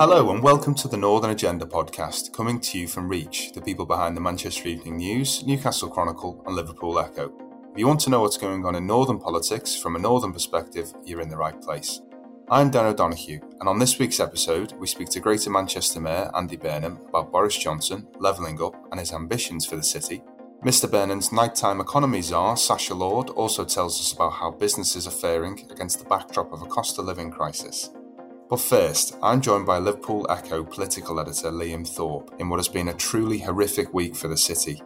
[0.00, 3.84] Hello and welcome to the Northern Agenda podcast, coming to you from Reach, the people
[3.84, 7.30] behind the Manchester Evening News, Newcastle Chronicle, and Liverpool Echo.
[7.70, 10.90] If you want to know what's going on in Northern politics from a Northern perspective,
[11.04, 12.00] you're in the right place.
[12.50, 16.56] I'm Dan O'Donoghue, and on this week's episode, we speak to Greater Manchester Mayor Andy
[16.56, 20.22] Burnham about Boris Johnson levelling up and his ambitions for the city.
[20.64, 20.90] Mr.
[20.90, 25.98] Burnham's nighttime economy czar, Sacha Lord, also tells us about how businesses are faring against
[25.98, 27.90] the backdrop of a cost of living crisis.
[28.50, 32.88] But first, I'm joined by Liverpool Echo political editor Liam Thorp in what has been
[32.88, 34.82] a truly horrific week for the city.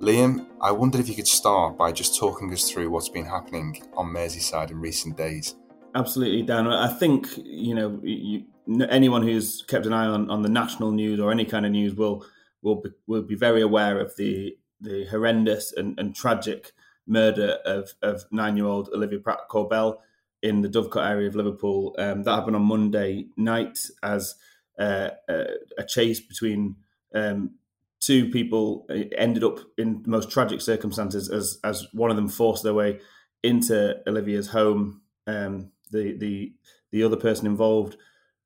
[0.00, 3.80] Liam, I wondered if you could start by just talking us through what's been happening
[3.96, 5.54] on Merseyside in recent days.
[5.94, 6.66] Absolutely, Dan.
[6.66, 8.46] I think you know you,
[8.90, 11.94] anyone who's kept an eye on, on the national news or any kind of news
[11.94, 12.26] will
[12.62, 16.72] will be, will be very aware of the the horrendous and, and tragic
[17.06, 19.98] murder of, of nine year old Olivia Pratt Korbel
[20.44, 21.96] in the Dovecot area of Liverpool.
[21.98, 24.34] Um, that happened on Monday night as
[24.78, 25.46] uh, a,
[25.78, 26.76] a, chase between
[27.14, 27.52] um,
[27.98, 32.62] two people ended up in the most tragic circumstances as as one of them forced
[32.62, 33.00] their way
[33.42, 35.00] into Olivia's home.
[35.26, 36.52] Um, the the
[36.92, 37.96] the other person involved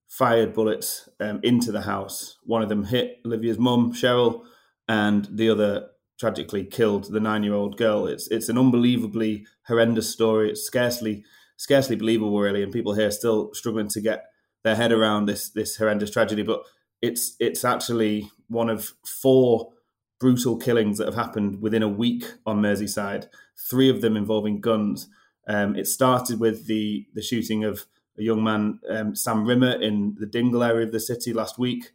[0.06, 2.38] fired bullets um, into the house.
[2.44, 4.44] One of them hit Olivia's mum, Cheryl,
[4.88, 5.88] and the other
[6.20, 8.06] tragically killed the nine year old girl.
[8.06, 10.50] It's it's an unbelievably horrendous story.
[10.50, 11.24] It's scarcely
[11.58, 14.24] scarcely believable, really, and people here still struggling to get
[14.64, 16.42] their head around this this horrendous tragedy.
[16.42, 16.62] But
[17.02, 19.72] it's it's actually one of four
[20.18, 23.26] brutal killings that have happened within a week on Merseyside.
[23.68, 25.08] Three of them involving guns.
[25.46, 27.84] Um, it started with the the shooting of
[28.18, 31.92] a young man, um, Sam Rimmer, in the Dingle area of the city last week.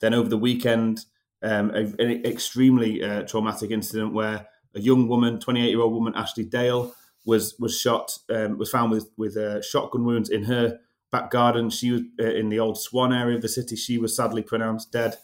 [0.00, 1.06] Then over the weekend,
[1.42, 6.44] um, an extremely uh, traumatic incident where a young woman, 28 year old woman, Ashley
[6.44, 6.94] Dale,
[7.26, 10.78] was was shot, um, was found with with uh, shotgun wounds in her
[11.12, 11.70] back garden.
[11.70, 13.76] She was uh, in the old Swan area of the city.
[13.76, 15.16] She was sadly pronounced dead.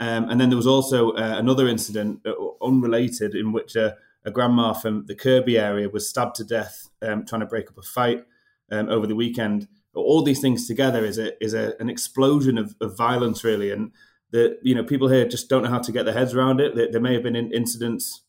[0.00, 3.96] Um, and then there was also uh, another incident, uh, unrelated, in which a
[4.32, 7.82] grandma from the Kirkby area was stabbed to death um, trying to break up a
[7.82, 8.24] fight
[8.72, 9.68] um, over the weekend.
[9.94, 13.92] All these things together is a is a, an explosion of, of violence, really, and
[14.30, 16.74] the you know people here just don't know how to get their heads around it.
[16.74, 18.22] There, there may have been incidents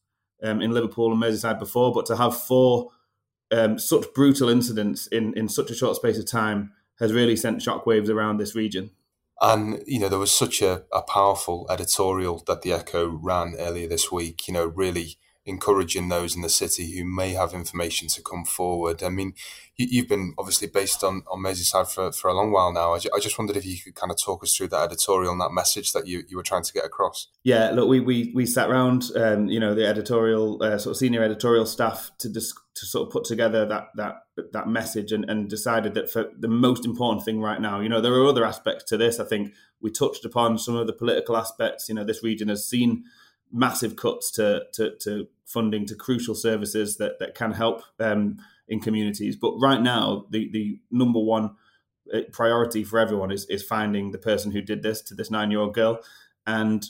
[0.44, 2.92] um, in Liverpool and Merseyside before, but to have four
[3.52, 7.62] um, such brutal incidents in, in such a short space of time has really sent
[7.62, 8.92] shockwaves around this region.
[9.42, 13.88] And, you know, there was such a, a powerful editorial that the Echo ran earlier
[13.88, 18.22] this week, you know, really encouraging those in the city who may have information to
[18.22, 19.04] come forward.
[19.04, 19.34] I mean,
[19.78, 22.94] you, have been obviously based on, on Merseyside for, for a long while now.
[22.94, 25.42] I, I, just wondered if you could kind of talk us through that editorial and
[25.42, 27.28] that message that you, you were trying to get across.
[27.44, 30.98] Yeah, look, we we, we sat around, um, you know, the editorial, uh, sort of
[30.98, 34.16] senior editorial staff to dis- to sort of put together that that
[34.52, 38.02] that message and, and decided that for the most important thing right now, you know,
[38.02, 39.20] there are other aspects to this.
[39.20, 41.88] I think we touched upon some of the political aspects.
[41.88, 43.04] You know, this region has seen
[43.56, 48.82] massive cuts to, to, to funding to crucial services that, that can help um, in
[48.82, 49.36] communities.
[49.36, 51.56] But right now, the, the number one
[52.14, 55.52] uh, priority for everyone is, is finding the person who did this to this nine
[55.52, 56.02] year old girl.
[56.46, 56.86] And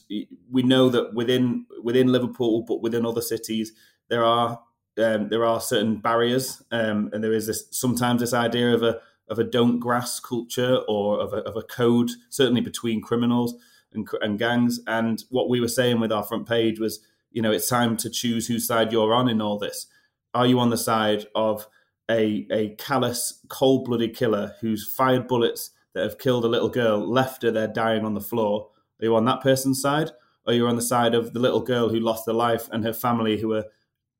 [0.51, 3.71] we know that within within Liverpool, but within other cities,
[4.09, 4.59] there are
[4.97, 8.99] um, there are certain barriers, um, and there is this sometimes this idea of a
[9.29, 13.55] of a don't grass culture or of a, of a code, certainly between criminals
[13.95, 14.79] and, and gangs.
[14.87, 16.99] And what we were saying with our front page was,
[17.31, 19.87] you know, it's time to choose whose side you're on in all this.
[20.33, 21.67] Are you on the side of
[22.09, 26.99] a, a callous, cold blooded killer who's fired bullets that have killed a little girl,
[27.09, 28.69] left her there dying on the floor?
[29.01, 30.11] Are you on that person's side?
[30.45, 32.83] Or are you on the side of the little girl who lost her life and
[32.83, 33.65] her family who are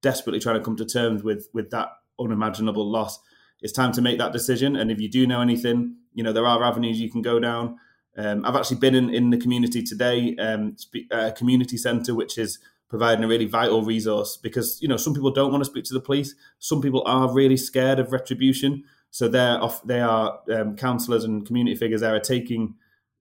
[0.02, 3.20] desperately trying to come to terms with, with that unimaginable loss?
[3.62, 4.76] It's time to make that decision.
[4.76, 7.78] And if you do know anything, you know, there are avenues you can go down.
[8.18, 10.76] Um, I've actually been in, in the community today, um,
[11.12, 15.32] a community centre, which is providing a really vital resource because you know some people
[15.32, 16.36] don't want to speak to the police.
[16.60, 21.46] Some people are really scared of retribution, so they're off, they are um, counsellors and
[21.46, 22.76] community figures there are taking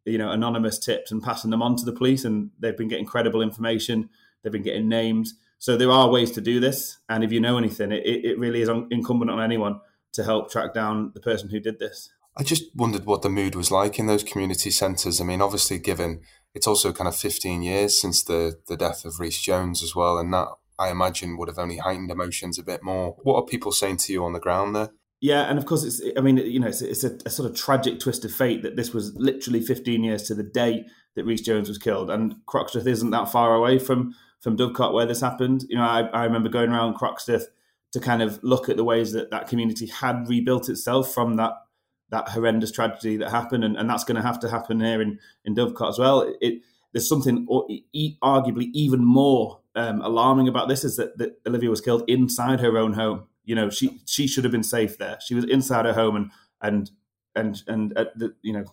[0.05, 3.07] you know anonymous tips and passing them on to the police, and they've been getting
[3.07, 4.11] credible information.
[4.43, 5.35] They've been getting names.
[5.59, 8.61] So there are ways to do this, and if you know anything, it, it really
[8.61, 9.81] is incumbent on anyone
[10.13, 12.11] to help track down the person who did this.
[12.37, 15.21] I just wondered what the mood was like in those community centres.
[15.21, 16.21] I mean, obviously, given
[16.55, 20.19] it's also kind of 15 years since the, the death of Rhys Jones as well,
[20.19, 20.49] and that
[20.79, 23.17] I imagine would have only heightened emotions a bit more.
[23.23, 24.91] What are people saying to you on the ground there?
[25.21, 26.03] Yeah, and of course, it's.
[26.17, 28.77] I mean, you know, it's, it's a, a, sort of tragic twist of fate that
[28.77, 30.85] this was literally 15 years to the day
[31.15, 35.07] that Rhys Jones was killed, and Croxteth isn't that far away from from Dovecot where
[35.07, 35.65] this happened.
[35.69, 37.45] You know, I, I remember going around Croxteth
[37.93, 41.53] to kind of look at the ways that that community had rebuilt itself from that
[42.15, 45.19] that horrendous tragedy that happened, and, and that's going to have to happen here in
[45.45, 46.33] in Dovecot as well.
[46.41, 46.63] It,
[46.93, 47.47] there's something
[48.23, 52.79] arguably even more um, alarming about this is that, that Olivia was killed inside her
[52.79, 53.25] own home.
[53.45, 55.19] You know, she she should have been safe there.
[55.21, 56.31] She was inside her home, and
[56.63, 56.91] and
[57.35, 58.65] and and uh, the, you know,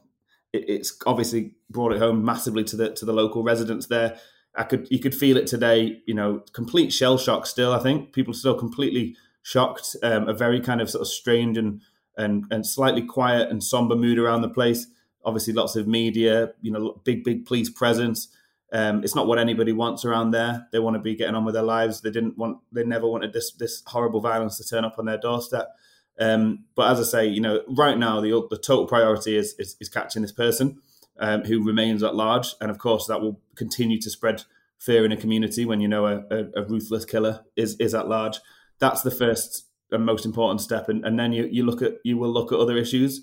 [0.53, 4.17] it, it's obviously brought it home massively to the to the local residents there.
[4.55, 6.01] I could you could feel it today.
[6.05, 7.47] You know, complete shell shock.
[7.47, 9.95] Still, I think people still completely shocked.
[10.03, 11.81] Um, a very kind of sort of strange and
[12.17, 14.87] and and slightly quiet and somber mood around the place.
[15.23, 16.53] Obviously, lots of media.
[16.61, 18.27] You know, big big police presence.
[18.73, 20.67] Um, it's not what anybody wants around there.
[20.71, 22.01] They want to be getting on with their lives.
[22.01, 22.59] They didn't want.
[22.71, 25.75] They never wanted this this horrible violence to turn up on their doorstep.
[26.19, 29.75] Um, but as I say, you know, right now the the total priority is is,
[29.79, 30.81] is catching this person
[31.19, 34.43] um, who remains at large, and of course that will continue to spread
[34.77, 38.07] fear in a community when you know a, a, a ruthless killer is is at
[38.07, 38.39] large.
[38.79, 42.17] That's the first and most important step, and, and then you you look at you
[42.17, 43.21] will look at other issues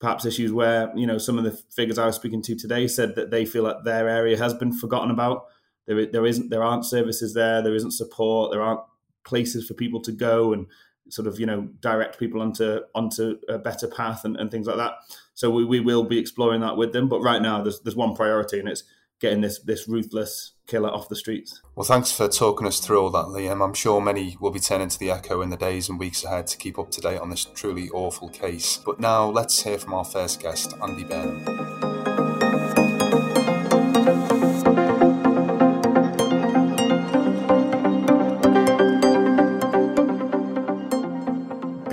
[0.00, 3.14] perhaps issues where you know some of the figures I was speaking to today said
[3.14, 5.46] that they feel that their area has been forgotten about.
[5.86, 7.62] There, there isn't, there aren't services there.
[7.62, 8.50] There isn't support.
[8.50, 8.80] There aren't
[9.24, 10.66] places for people to go and
[11.08, 14.76] sort of you know direct people onto onto a better path and, and things like
[14.76, 14.94] that.
[15.34, 17.08] So we, we will be exploring that with them.
[17.08, 18.84] But right now, there's there's one priority, and it's
[19.20, 21.60] getting this this ruthless killer off the streets.
[21.74, 23.64] Well, thanks for talking us through all that, Liam.
[23.64, 26.46] I'm sure many will be turning to the Echo in the days and weeks ahead
[26.48, 28.80] to keep up to date on this truly awful case.
[28.84, 31.85] But now let's hear from our first guest, Andy Burnham.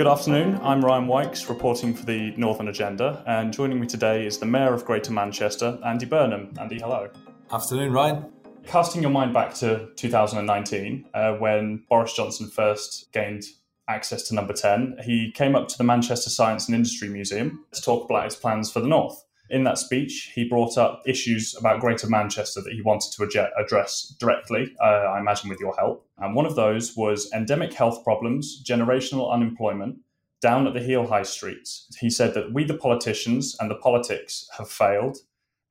[0.04, 0.60] Good afternoon.
[0.62, 4.74] I'm Ryan Wykes, reporting for the Northern Agenda, and joining me today is the Mayor
[4.74, 6.52] of Greater Manchester, Andy Burnham.
[6.60, 7.08] Andy, hello.
[7.50, 8.26] Afternoon, Ryan.
[8.66, 13.44] Casting your mind back to 2019, uh, when Boris Johnson first gained
[13.88, 17.80] access to number 10, he came up to the Manchester Science and Industry Museum to
[17.80, 19.24] talk about his plans for the North.
[19.54, 24.12] In that speech, he brought up issues about Greater Manchester that he wanted to address
[24.18, 26.04] directly, uh, I imagine with your help.
[26.18, 29.98] And one of those was endemic health problems, generational unemployment,
[30.42, 31.86] down at the heel high streets.
[32.00, 35.18] He said that we, the politicians and the politics, have failed.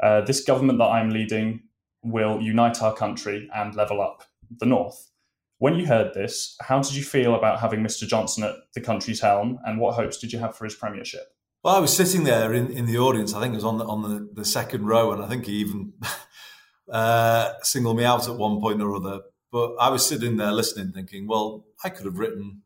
[0.01, 1.63] Uh, this government that I'm leading
[2.03, 4.24] will unite our country and level up
[4.62, 5.12] the North.
[5.57, 8.07] When you heard this, how did you feel about having Mr.
[8.07, 11.32] Johnson at the country's helm, and what hopes did you have for his premiership?
[11.63, 13.33] Well, I was sitting there in, in the audience.
[13.33, 15.54] I think it was on the on the, the second row, and I think he
[15.54, 15.94] even
[16.92, 19.21] uh, singled me out at one point or other.
[19.50, 22.63] But I was sitting there listening, thinking, well, I could have written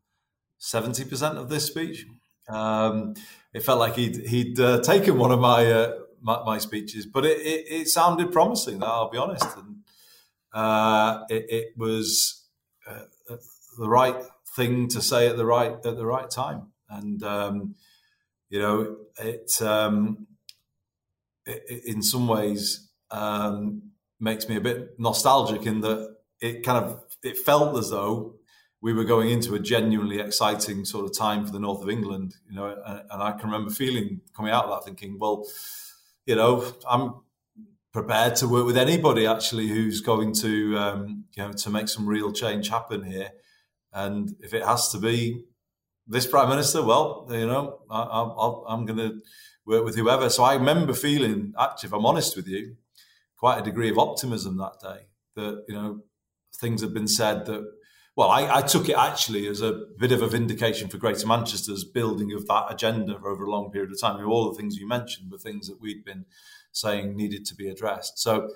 [0.58, 2.08] seventy percent of this speech.
[2.50, 3.14] Um,
[3.54, 7.24] it felt like he'd he'd uh, taken one of my, uh, my, my speeches, but
[7.24, 8.82] it, it, it, sounded promising.
[8.82, 9.76] I'll be honest, and
[10.54, 12.48] uh, it, it, was
[12.90, 13.36] uh,
[13.78, 14.16] the right
[14.56, 17.22] thing to say at the right at the right time, and.
[17.22, 17.76] Um,
[18.50, 20.28] you know, it, um,
[21.46, 27.04] it in some ways um, makes me a bit nostalgic in that it kind of
[27.24, 28.36] it felt as though
[28.82, 32.36] we were going into a genuinely exciting sort of time for the north of England,
[32.48, 35.46] you know, and, and I can remember feeling coming out of that thinking, well,
[36.26, 37.16] you know, I'm
[37.92, 42.08] prepared to work with anybody actually who's going to, um, you know, to make some
[42.08, 43.32] real change happen here,
[43.94, 45.46] and if it has to be
[46.08, 49.22] this prime minister, well, you know, I, am going to
[49.66, 50.30] work with whoever.
[50.30, 52.78] So I remember feeling, actually, if I'm honest with you,
[53.38, 55.08] quite a degree of optimism that day.
[55.36, 56.02] That you know,
[56.56, 57.66] things had been said that.
[58.16, 61.84] Well, I, I took it actually as a bit of a vindication for Greater Manchester's
[61.84, 64.16] building of that agenda over a long period of time.
[64.16, 66.26] I mean, all the things you mentioned were things that we'd been
[66.72, 68.18] saying needed to be addressed.
[68.18, 68.50] So,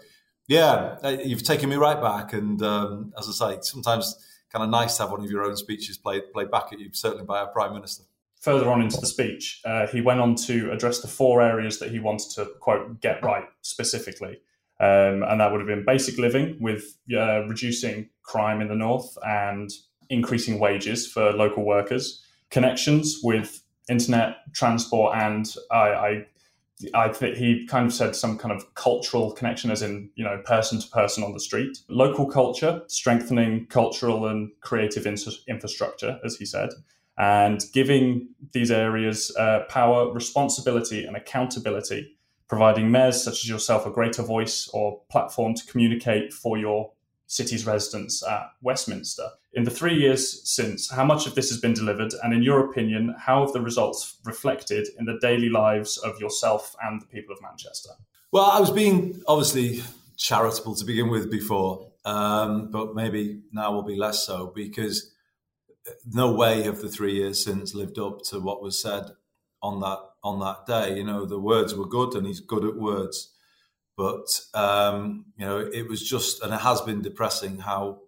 [0.48, 2.34] yeah, uh, you've taken me right back.
[2.34, 4.15] And um, as I say, sometimes
[4.51, 6.89] kind of nice to have one of your own speeches played played back at you,
[6.91, 8.03] certainly by our prime minister.
[8.41, 11.91] Further on into the speech, uh, he went on to address the four areas that
[11.91, 14.39] he wanted to quote get right specifically,
[14.79, 19.17] um, and that would have been basic living with uh, reducing crime in the north
[19.25, 19.72] and
[20.10, 26.25] increasing wages for local workers, connections with internet, transport, and I, I
[26.94, 30.42] I think he kind of said some kind of cultural connection, as in you know
[30.46, 31.78] person to person on the street.
[31.90, 36.70] Local culture, strengthening cultural and creative infrastructure, as he said,
[37.18, 42.18] and giving these areas uh, power, responsibility, and accountability.
[42.48, 46.92] Providing mayors such as yourself a greater voice or platform to communicate for your
[47.32, 49.30] city's residents at Westminster.
[49.54, 52.14] In the three years since, how much of this has been delivered?
[52.22, 56.76] And in your opinion, how have the results reflected in the daily lives of yourself
[56.84, 57.92] and the people of Manchester?
[58.34, 59.82] Well, I was being obviously
[60.18, 65.14] charitable to begin with before, um, but maybe now will be less so because
[66.06, 69.06] no way have the three years since lived up to what was said
[69.64, 70.98] on that on that day.
[70.98, 73.31] You know, the words were good, and he's good at words.
[74.01, 78.00] But um, you know, it was just, and it has been depressing how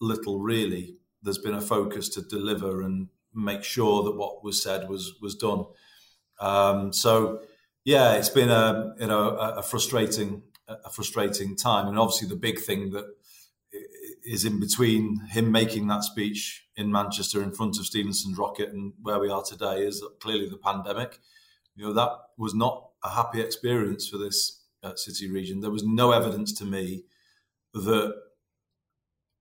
[0.00, 4.88] little really there's been a focus to deliver and make sure that what was said
[4.88, 5.66] was was done.
[6.40, 7.42] Um, so
[7.84, 12.36] yeah, it's been a you know a, a frustrating a frustrating time, and obviously the
[12.36, 13.04] big thing that
[14.24, 18.94] is in between him making that speech in Manchester in front of Stephenson's rocket and
[19.02, 21.20] where we are today is clearly the pandemic.
[21.74, 25.60] You know that was not a happy experience for this uh, city region.
[25.60, 27.04] There was no evidence to me
[27.74, 28.14] that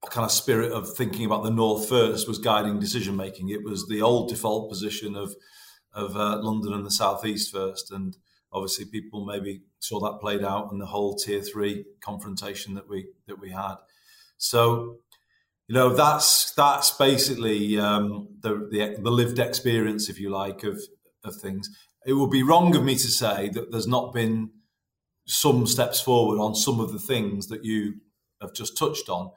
[0.03, 3.49] a kind of spirit of thinking about the north first was guiding decision making.
[3.49, 5.35] It was the old default position of
[5.93, 8.17] of uh, London and the southeast first, and
[8.51, 13.07] obviously people maybe saw that played out in the whole tier three confrontation that we
[13.27, 13.75] that we had.
[14.37, 14.97] So,
[15.67, 20.79] you know, that's that's basically um, the, the, the lived experience, if you like, of
[21.23, 21.69] of things.
[22.05, 24.51] It would be wrong of me to say that there's not been
[25.25, 27.95] some steps forward on some of the things that you
[28.41, 29.31] have just touched on.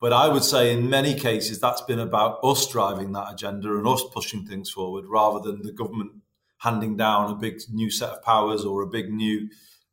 [0.00, 3.86] But I would say in many cases that's been about us driving that agenda and
[3.86, 6.12] us pushing things forward rather than the government
[6.58, 9.48] handing down a big new set of powers or a big new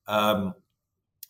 [0.08, 0.56] um,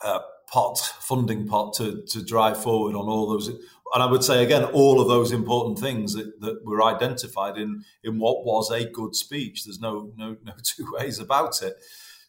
[0.04, 3.48] uh, pot, funding pot to, to drive forward on all those.
[3.48, 7.84] And I would say again, all of those important things that, that were identified in,
[8.04, 9.66] in what was a good speech.
[9.66, 11.76] There's no, no, no two ways about it.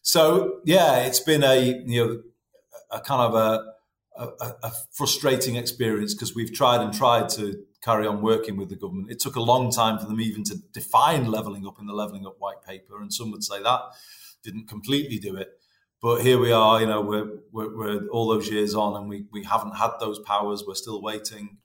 [0.05, 2.23] So yeah, it's been a, you know,
[2.91, 8.07] a kind of a, a, a frustrating experience because we've tried and tried to carry
[8.07, 9.11] on working with the government.
[9.11, 12.27] It took a long time for them even to define levelling up in the levelling
[12.27, 13.81] up white paper, and some would say that
[14.43, 15.49] didn't completely do it.
[16.03, 19.25] But here we are, you know, we're, we're, we're, all those years on, and we,
[19.33, 20.65] we haven't had those powers.
[20.67, 21.57] We're still waiting.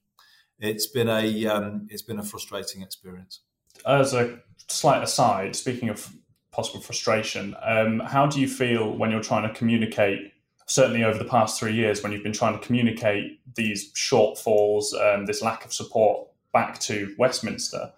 [0.60, 3.41] It's been a um, it's been a frustrating experience.
[3.86, 6.10] As a slight aside, speaking of
[6.51, 10.34] possible frustration, um, how do you feel when you're trying to communicate?
[10.68, 15.27] Certainly, over the past three years, when you've been trying to communicate these shortfalls, and
[15.27, 17.91] this lack of support back to Westminster.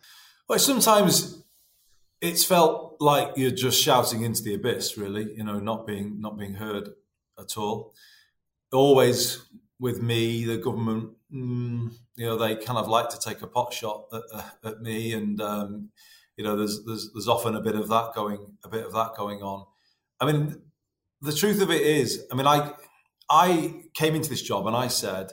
[0.47, 1.43] Well, sometimes
[2.21, 5.33] it's felt like you're just shouting into the abyss, really.
[5.35, 6.89] You know, not being not being heard
[7.39, 7.93] at all.
[8.71, 9.43] Always
[9.79, 13.73] with me, the government, mm, you know, they kind of like to take a pot
[13.73, 15.89] shot at, at me, and um,
[16.37, 19.15] you know, there's there's there's often a bit of that going, a bit of that
[19.15, 19.65] going on.
[20.19, 20.61] I mean,
[21.21, 22.73] the truth of it is, I mean, I
[23.29, 25.31] I came into this job and I said,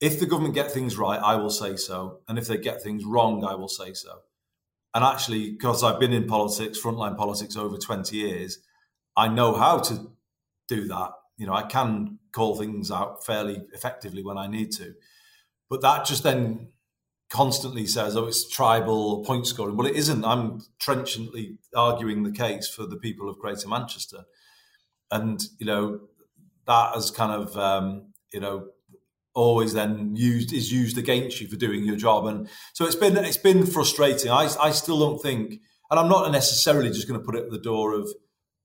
[0.00, 3.04] if the government get things right, I will say so, and if they get things
[3.04, 4.20] wrong, I will say so.
[4.94, 8.58] And actually, because I've been in politics, frontline politics over 20 years,
[9.16, 10.12] I know how to
[10.68, 11.10] do that.
[11.36, 14.94] You know, I can call things out fairly effectively when I need to.
[15.68, 16.68] But that just then
[17.28, 19.76] constantly says, oh, it's tribal point scoring.
[19.76, 20.24] Well, it isn't.
[20.24, 24.24] I'm trenchantly arguing the case for the people of Greater Manchester.
[25.10, 26.00] And, you know,
[26.66, 28.68] that has kind of, um, you know,
[29.34, 33.18] always then used is used against you for doing your job and so it's been
[33.18, 37.24] it's been frustrating i, I still don't think and i'm not necessarily just going to
[37.24, 38.08] put it at the door of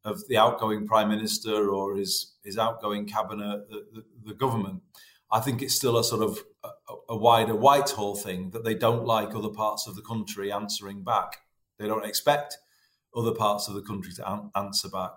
[0.06, 4.82] of the outgoing prime minister or his his outgoing cabinet the, the, the government
[5.32, 6.70] i think it's still a sort of a,
[7.10, 11.38] a wider whitehall thing that they don't like other parts of the country answering back
[11.80, 12.58] they don't expect
[13.16, 15.12] other parts of the country to an- answer back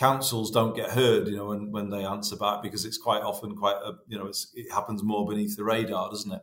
[0.00, 3.54] councils don't get heard, you know, when, when they answer back because it's quite often
[3.54, 6.40] quite a, you know, it happens more beneath the radar, doesn't it?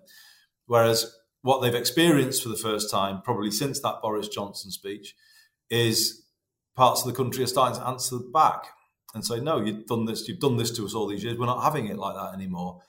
[0.68, 5.16] Whereas what they've experienced for the first time, probably since that Boris Johnson speech,
[5.72, 6.24] is
[6.76, 8.68] parts of the country are starting to answer back
[9.16, 10.28] and say, "No, you've done this.
[10.28, 11.38] You've done this to us all these years.
[11.40, 12.82] We're not having it like that anymore."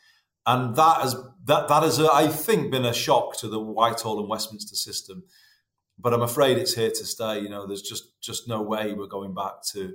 [0.49, 1.15] And that has
[1.45, 5.25] that that has, I think, been a shock to the Whitehall and Westminster system.
[5.99, 7.41] But I'm afraid it's here to stay.
[7.41, 9.95] You know, there's just just no way we're going back to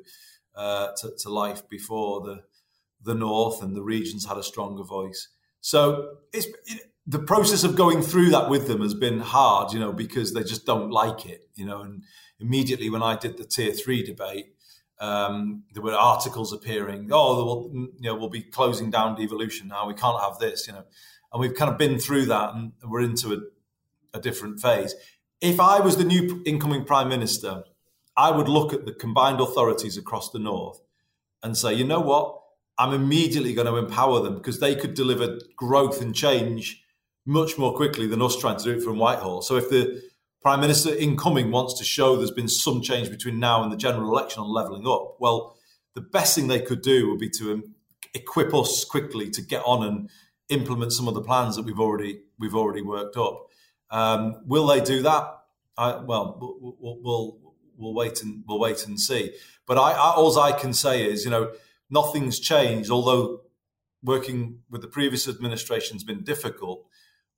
[0.55, 2.43] uh, to, to, life before the
[3.01, 5.29] the north and the regions had a stronger voice.
[5.62, 9.79] So it's it, the process of going through that with them has been hard, you
[9.79, 11.81] know, because they just don't like it, you know.
[11.81, 12.03] And
[12.39, 14.53] immediately when I did the tier three debate,
[15.00, 17.09] um, there were articles appearing.
[17.12, 19.88] Oh, will, you know, we'll be closing down devolution now.
[19.88, 20.83] We can't have this, you know.
[21.31, 24.95] And we've kind of been through that, and we're into a, a different phase.
[25.41, 27.63] If I was the new incoming prime minister,
[28.15, 30.79] I would look at the combined authorities across the north
[31.41, 32.39] and say, you know what?
[32.77, 36.83] I'm immediately going to empower them because they could deliver growth and change
[37.25, 39.41] much more quickly than us trying to do it from Whitehall.
[39.41, 40.01] So if the
[40.43, 44.12] Prime Minister incoming wants to show there's been some change between now and the general
[44.12, 45.55] election on levelling up, well,
[45.93, 47.63] the best thing they could do would be to
[48.13, 50.09] equip us quickly to get on and
[50.50, 53.47] implement some of the plans that we've already we've already worked up.
[53.89, 55.33] Um, will they do that?
[55.77, 57.38] I, well, we'll, we'll,
[57.77, 59.33] we'll wait and we'll wait and see.
[59.65, 61.53] But I, I all I can say is, you know,
[61.89, 62.91] nothing's changed.
[62.91, 63.41] Although
[64.03, 66.85] working with the previous administration has been difficult,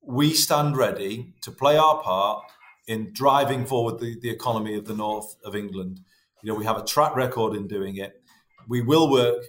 [0.02, 2.46] we stand ready to play our part
[2.88, 6.02] in driving forward the, the economy of the north of England.
[6.44, 8.22] You know, we have a track record in doing it.
[8.68, 9.46] We will work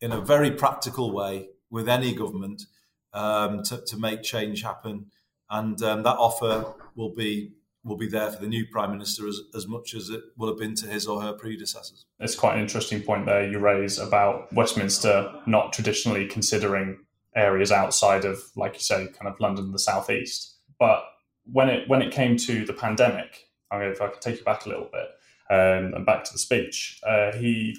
[0.00, 2.62] in a very practical way with any government
[3.12, 5.06] um, to, to make change happen,
[5.50, 9.40] and um, that offer will be will be there for the new prime minister as,
[9.54, 12.04] as much as it will have been to his or her predecessors.
[12.18, 16.98] It's quite an interesting point there you raise about Westminster not traditionally considering
[17.34, 20.56] areas outside of, like you say, kind of London, the southeast.
[20.78, 21.02] But
[21.44, 24.44] when it when it came to the pandemic, I mean, if I could take you
[24.44, 25.08] back a little bit
[25.50, 27.76] um, and back to the speech, uh, he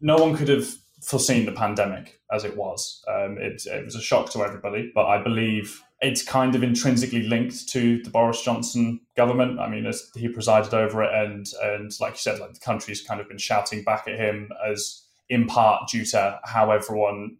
[0.00, 0.68] no one could have
[1.02, 3.02] foreseen the pandemic as it was.
[3.08, 7.22] Um, it, it was a shock to everybody, but I believe it's kind of intrinsically
[7.22, 9.60] linked to the Boris Johnson government.
[9.60, 13.02] I mean, as he presided over it, and and like you said, like the country's
[13.02, 17.36] kind of been shouting back at him as in part due to how everyone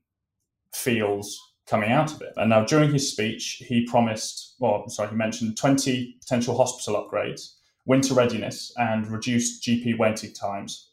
[0.72, 2.32] feels coming out of it.
[2.36, 7.54] And now during his speech, he promised, well, sorry, he mentioned 20 potential hospital upgrades,
[7.86, 10.88] winter readiness, and reduced GP waiting times.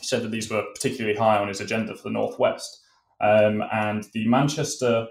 [0.00, 2.80] He said that these were particularly high on his agenda for the Northwest.
[3.20, 5.06] Um, and the Manchester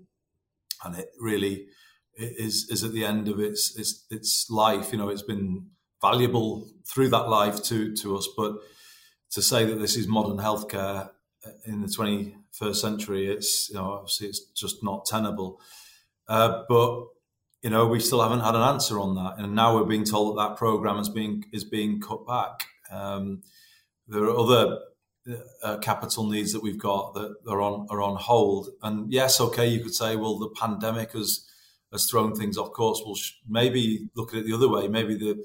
[0.83, 1.67] and it really
[2.15, 4.91] is is at the end of its its its life.
[4.91, 5.67] You know, it's been
[6.01, 8.55] valuable through that life to to us, but
[9.31, 11.11] to say that this is modern healthcare
[11.65, 15.59] in the 21st century, it's you know obviously it's just not tenable.
[16.27, 17.05] Uh, but
[17.61, 20.37] you know, we still haven't had an answer on that, and now we're being told
[20.37, 22.65] that that program is being is being cut back.
[22.91, 23.41] Um,
[24.07, 24.79] there are other
[25.63, 28.69] uh, capital needs that we've got that are on are on hold.
[28.81, 31.45] And yes, okay, you could say, well, the pandemic has
[31.91, 33.01] has thrown things off course.
[33.05, 33.15] Well,
[33.47, 34.87] maybe look at it the other way.
[34.87, 35.43] Maybe the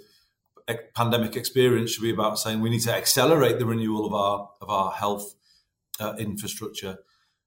[0.94, 4.70] pandemic experience should be about saying we need to accelerate the renewal of our of
[4.70, 5.34] our health
[6.00, 6.98] uh, infrastructure.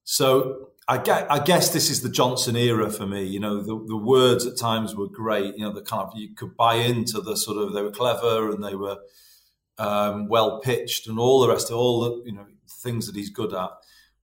[0.03, 3.23] So I get, I guess this is the Johnson era for me.
[3.23, 5.57] You know, the, the words at times were great.
[5.57, 8.49] You know, the kind of you could buy into the sort of they were clever
[8.49, 8.97] and they were
[9.77, 13.29] um, well pitched and all the rest of all the you know things that he's
[13.29, 13.69] good at.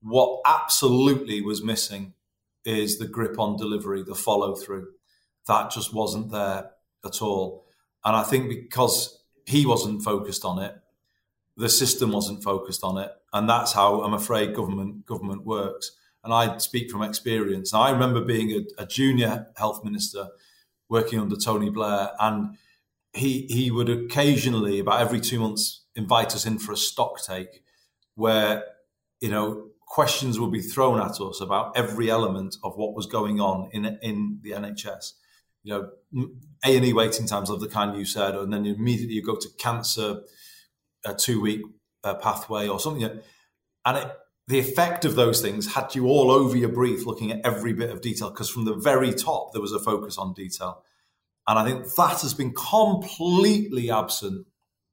[0.00, 2.14] What absolutely was missing
[2.64, 4.88] is the grip on delivery, the follow through.
[5.46, 6.70] That just wasn't there
[7.04, 7.63] at all.
[8.04, 10.74] And I think because he wasn't focused on it,
[11.56, 15.92] the system wasn't focused on it, and that's how I'm afraid government government works
[16.24, 17.74] and I speak from experience.
[17.74, 20.28] I remember being a, a, junior health minister
[20.88, 22.56] working under Tony Blair, and
[23.12, 27.62] he he would occasionally, about every two months, invite us in for a stock take,
[28.14, 28.64] where
[29.20, 33.40] you know questions would be thrown at us about every element of what was going
[33.40, 35.12] on in in the NHS.
[35.64, 36.28] You know,
[36.64, 39.34] A and E waiting times of the kind you said, and then immediately you go
[39.34, 40.20] to cancer,
[41.04, 41.62] a two week
[42.04, 43.02] uh, pathway or something,
[43.84, 44.12] and it
[44.46, 47.90] the effect of those things had you all over your brief looking at every bit
[47.90, 50.82] of detail because from the very top there was a focus on detail.
[51.46, 54.46] And I think that has been completely absent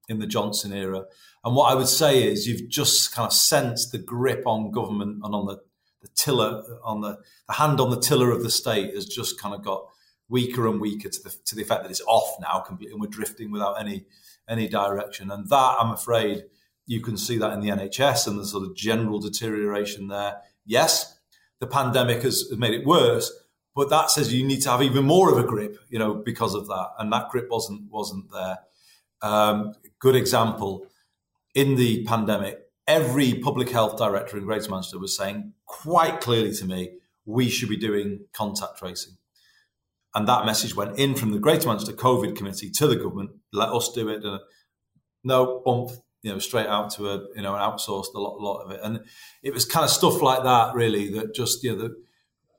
[0.07, 1.05] in the Johnson era.
[1.43, 5.21] And what I would say is you've just kind of sensed the grip on government
[5.23, 5.59] and on the,
[6.01, 9.55] the tiller, on the, the hand on the tiller of the state has just kind
[9.55, 9.85] of got
[10.31, 13.07] weaker and weaker to the, to the effect that it's off now completely and we're
[13.07, 14.05] drifting without any,
[14.49, 15.29] any direction.
[15.29, 16.45] And that, I'm afraid,
[16.87, 20.37] you can see that in the NHS and the sort of general deterioration there.
[20.65, 21.19] Yes,
[21.59, 23.31] the pandemic has made it worse,
[23.75, 26.55] but that says you need to have even more of a grip, you know, because
[26.55, 28.59] of that, and that grip wasn't wasn't there.
[29.21, 30.87] Um, good example
[31.53, 36.65] in the pandemic, every public health director in Greater Manchester was saying quite clearly to
[36.65, 39.13] me, we should be doing contact tracing.
[40.13, 43.31] And that message went in from the Greater Manchester COVID committee to the government.
[43.53, 44.23] Let us do it.
[45.23, 48.61] No, bump, you know straight out to a you know outsourced a lot, a lot
[48.61, 49.01] of it, and
[49.43, 51.95] it was kind of stuff like that really that just you know the,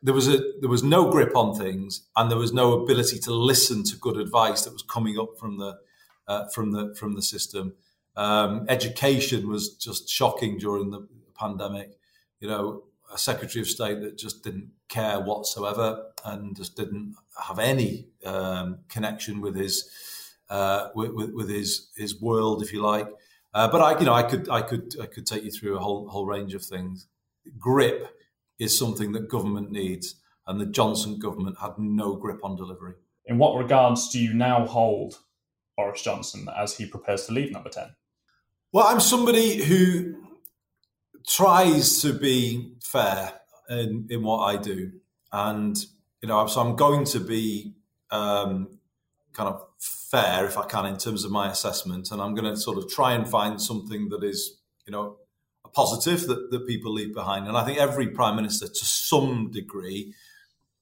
[0.02, 3.32] there was a there was no grip on things, and there was no ability to
[3.32, 5.78] listen to good advice that was coming up from the
[6.26, 7.74] uh, from the from the system.
[8.16, 11.06] Um, education was just shocking during the
[11.38, 11.92] pandemic.
[12.40, 17.58] You know, a Secretary of State that just didn't care whatsoever and just didn't have
[17.58, 19.88] any um, connection with his
[20.50, 23.08] uh, with, with, with, his his world, if you like.
[23.54, 25.80] Uh, but I, you know, I could I could I could take you through a
[25.80, 27.06] whole whole range of things.
[27.58, 28.08] Grip
[28.58, 30.16] is something that government needs,
[30.46, 32.94] and the Johnson government had no grip on delivery.
[33.26, 35.20] In what regards do you now hold
[35.76, 37.94] Boris Johnson as he prepares to leave Number Ten?
[38.72, 40.16] Well, I'm somebody who
[41.26, 43.32] tries to be fair
[43.68, 44.92] in, in what I do,
[45.32, 45.78] and
[46.22, 47.74] you know, so I'm going to be
[48.10, 48.78] um,
[49.32, 52.56] kind of fair if I can in terms of my assessment, and I'm going to
[52.56, 55.16] sort of try and find something that is, you know,
[55.64, 57.48] a positive that, that people leave behind.
[57.48, 60.14] And I think every prime minister, to some degree,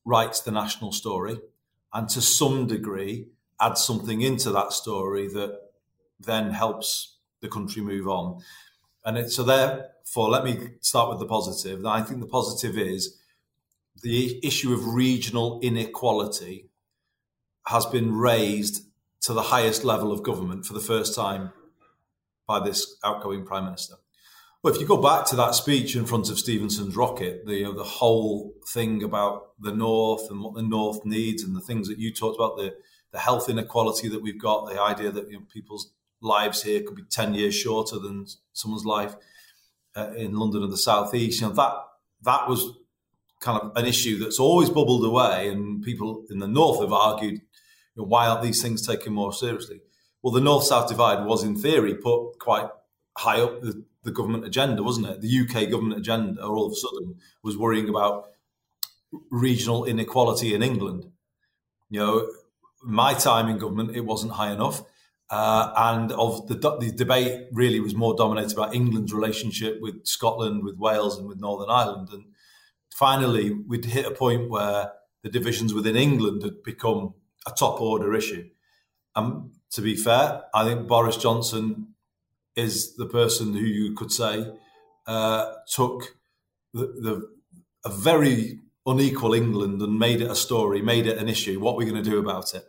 [0.05, 1.41] writes the national story,
[1.95, 5.59] and to some degree, adds something into that story that
[6.19, 8.43] then helps the country move on.
[9.07, 11.85] And it, so, therefore, let me start with the positive.
[11.87, 13.17] I think the positive is
[14.03, 16.71] the issue of regional inequality
[17.67, 18.87] has been raised
[19.23, 21.53] to the highest level of government for the first time
[22.47, 23.95] by this outgoing prime minister.
[24.63, 27.65] Well, if you go back to that speech in front of Stephenson's rocket, the you
[27.65, 31.89] know, the whole thing about the north and what the north needs, and the things
[31.89, 32.75] that you talked about, the
[33.13, 36.95] the health inequality that we've got, the idea that you know, people's lives here could
[36.95, 39.15] be ten years shorter than someone's life
[39.97, 41.41] uh, in London and the southeast.
[41.41, 41.73] You know that
[42.23, 42.75] that was
[43.41, 47.41] kind of an issue that's always bubbled away, and people in the north have argued
[48.01, 49.81] know, why aren't these things taken more seriously?
[50.23, 52.69] Well, the North South divide was, in theory, put quite
[53.17, 55.21] high up the, the government agenda, wasn't it?
[55.21, 58.31] The UK government agenda, all of a sudden, was worrying about
[59.31, 61.11] regional inequality in England.
[61.89, 62.33] You know,
[62.83, 64.83] my time in government, it wasn't high enough.
[65.31, 70.65] Uh, and of the, the debate really was more dominated about England's relationship with Scotland,
[70.65, 72.09] with Wales, and with Northern Ireland.
[72.13, 72.25] And
[72.95, 77.15] finally, we'd hit a point where the divisions within England had become
[77.47, 78.49] a top order issue.
[79.17, 81.95] And to be fair, I think Boris Johnson
[82.57, 84.47] is the person who you could say
[85.07, 86.17] uh, took
[86.75, 87.29] the, the,
[87.85, 91.61] a very unequal England and made it a story, made it an issue.
[91.61, 92.65] What are we going to do about it?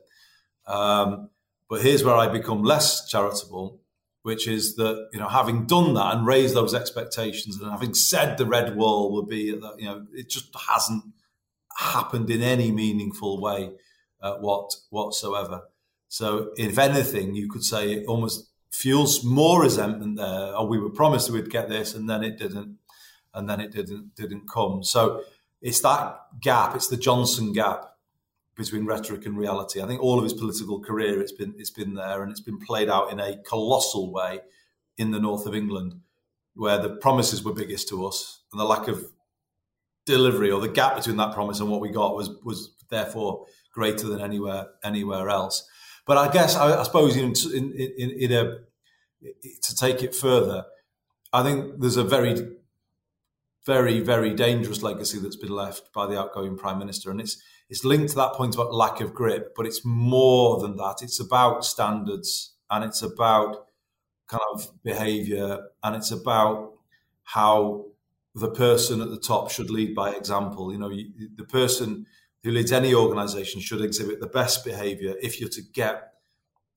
[0.67, 1.29] Um,
[1.69, 3.80] but here's where I become less charitable,
[4.23, 8.37] which is that you know having done that and raised those expectations and having said
[8.37, 11.03] the red wall would be that you know it just hasn't
[11.77, 13.71] happened in any meaningful way
[14.21, 15.63] uh, what whatsoever.
[16.07, 20.53] So, if anything, you could say it almost fuels more resentment there.
[20.55, 22.77] Oh, we were promised we'd get this, and then it didn't,
[23.33, 24.83] and then it didn't didn't come.
[24.83, 25.23] So,
[25.61, 26.75] it's that gap.
[26.75, 27.90] It's the Johnson gap
[28.55, 29.81] between rhetoric and reality.
[29.81, 32.59] I think all of his political career, it's been it's been there, and it's been
[32.59, 34.39] played out in a colossal way
[34.97, 35.95] in the north of England,
[36.53, 39.05] where the promises were biggest to us, and the lack of
[40.05, 44.07] delivery or the gap between that promise and what we got was was therefore greater
[44.07, 45.67] than anywhere anywhere else.
[46.05, 48.57] But I guess I, I suppose in, in, in, in a
[49.61, 50.65] to take it further,
[51.31, 52.57] I think there's a very
[53.65, 57.85] very very dangerous legacy that's been left by the outgoing prime minister, and it's it's
[57.85, 60.97] linked to that point about lack of grip, but it's more than that.
[61.01, 63.65] It's about standards and it's about
[64.27, 66.73] kind of behaviour and it's about
[67.23, 67.85] how
[68.35, 70.73] the person at the top should lead by example.
[70.73, 72.07] You know, the person
[72.43, 76.11] who leads any organization should exhibit the best behavior if you're to get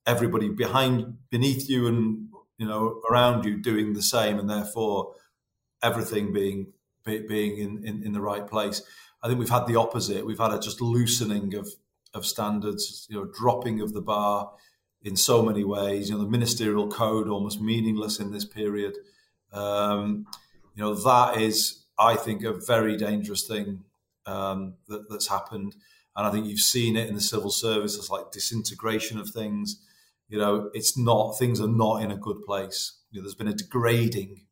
[0.07, 2.28] everybody behind beneath you and
[2.59, 5.14] you know around you doing the same and therefore
[5.83, 6.72] everything being
[7.04, 8.83] being in, in, in the right place
[9.24, 11.68] i think we've had the opposite we've had a just loosening of
[12.12, 14.52] of standards you know dropping of the bar
[15.02, 18.94] in so many ways you know the ministerial code almost meaningless in this period
[19.52, 20.26] um,
[20.76, 23.82] you know that is i think a very dangerous thing
[24.26, 25.74] um, that, that's happened.
[26.16, 27.96] And I think you've seen it in the civil service.
[27.96, 29.80] It's like disintegration of things.
[30.28, 32.98] You know, it's not things are not in a good place.
[33.10, 34.42] You know, there's been a degrading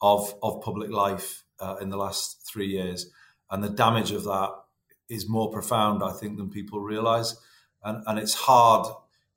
[0.00, 3.10] of of public life uh, in the last three years,
[3.50, 4.50] and the damage of that
[5.08, 7.36] is more profound, I think, than people realise.
[7.82, 8.86] And and it's hard.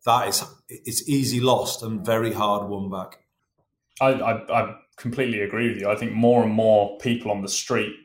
[0.06, 3.20] That is, it's easy lost and very hard won back.
[4.02, 5.90] I, I, I completely agree with you.
[5.90, 7.96] I think more and more people on the street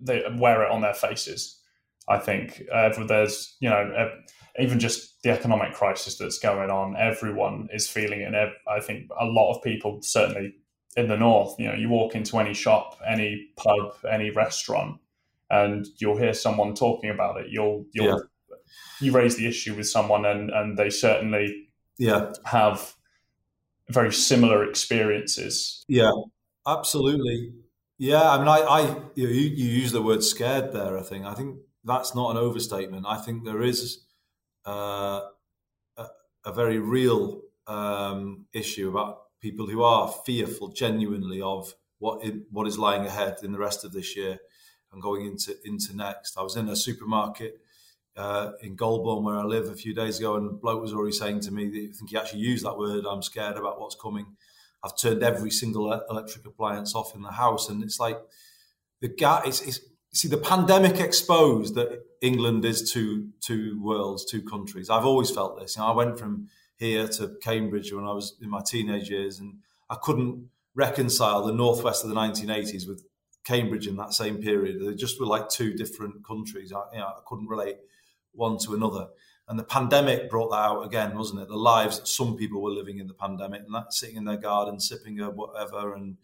[0.00, 1.60] they wear it on their faces.
[2.08, 4.10] I think uh, there's you know uh,
[4.58, 8.34] even just the economic crisis that's going on, everyone is feeling it.
[8.34, 8.36] And
[8.68, 10.54] I think a lot of people, certainly
[10.96, 15.00] in the north, you know, you walk into any shop, any pub, any restaurant,
[15.50, 17.46] and you'll hear someone talking about it.
[17.50, 18.56] You'll you'll yeah.
[19.00, 22.94] you raise the issue with someone, and and they certainly yeah have
[23.88, 25.84] very similar experiences.
[25.88, 26.12] Yeah,
[26.66, 27.52] absolutely.
[27.98, 28.80] Yeah, I mean, I, I
[29.14, 30.98] you, know, you, you use the word scared there.
[30.98, 33.06] I think I think that's not an overstatement.
[33.06, 34.04] I think there is
[34.66, 35.20] uh,
[35.96, 36.06] a,
[36.44, 42.66] a, very real um, issue about people who are fearful, genuinely, of what it, what
[42.66, 44.38] is lying ahead in the rest of this year
[44.94, 46.38] and going into into next.
[46.38, 47.60] I was in a supermarket
[48.16, 51.40] uh, in Golborne where I live a few days ago, and bloke was already saying
[51.40, 54.36] to me, I think he actually used that word, "I'm scared about what's coming."
[54.82, 58.18] I've turned every single electric appliance off in the house, and it's like
[59.00, 59.46] the gap.
[59.46, 59.80] It's, it's
[60.12, 64.90] see the pandemic exposed that England is two two worlds, two countries.
[64.90, 65.76] I've always felt this.
[65.76, 69.38] You know, I went from here to Cambridge when I was in my teenage years,
[69.38, 69.58] and
[69.90, 73.04] I couldn't reconcile the northwest of the 1980s with
[73.44, 74.80] Cambridge in that same period.
[74.80, 76.72] They just were like two different countries.
[76.72, 77.76] I, you know, I couldn't relate
[78.32, 79.08] one to another.
[79.46, 81.48] And the pandemic brought that out again, wasn't it?
[81.48, 84.38] The lives that some people were living in the pandemic, and that sitting in their
[84.38, 86.16] garden, sipping a whatever, and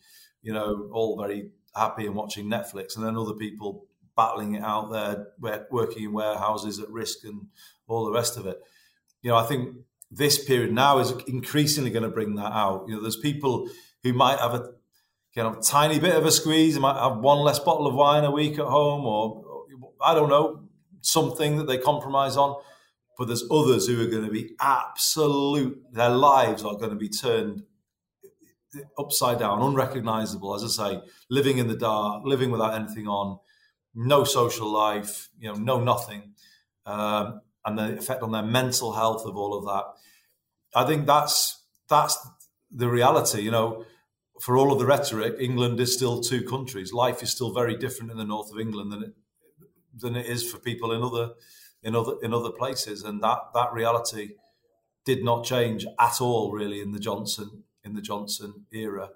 [0.42, 4.90] you know, all very happy and watching Netflix, and then other people battling it out
[4.90, 5.28] there,
[5.70, 7.48] working in warehouses at risk, and
[7.87, 8.59] all the rest of it.
[9.20, 9.76] You know, I think
[10.11, 12.87] this period now is increasingly going to bring that out.
[12.88, 13.68] You know, there's people
[14.02, 14.70] who might have a
[15.35, 18.31] kind a tiny bit of a squeeze, might have one less bottle of wine a
[18.31, 19.45] week at home, or
[20.03, 20.69] I don't know,
[21.01, 22.61] something that they compromise on.
[23.19, 27.09] But there's others who are going to be absolute, their lives are going to be
[27.09, 27.64] turned
[28.99, 33.38] upside down, unrecognizable, as I say, living in the dark, living without anything on,
[33.95, 36.35] no social life, you know, no nothing,
[36.87, 39.85] um, and the effect on their mental health of all of that.
[40.75, 42.16] I think that's that's
[42.71, 43.43] the reality.
[43.43, 43.85] You know,
[44.40, 46.92] for all of the rhetoric, England is still two countries.
[46.92, 49.14] Life is still very different in the north of England than it
[49.94, 51.35] than it is for people in other
[51.83, 54.31] in other in other places, and that that reality
[55.05, 59.11] did not change at all, really, in the Johnson in the Johnson era,